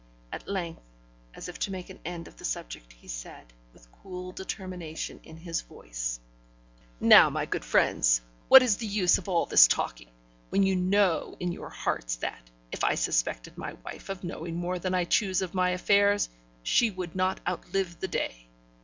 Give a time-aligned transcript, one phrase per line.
[0.33, 0.81] At length,
[1.35, 5.37] as if to make an end of the subject, he said, with cool determination in
[5.37, 6.19] his voice:
[6.99, 10.07] 'Now, my good friends, what is the use of all this talking,
[10.49, 14.79] when you know in your hearts that, if I suspected my wife of knowing more
[14.79, 16.29] than I chose of my affairs,
[16.63, 18.47] she would not outlive the day?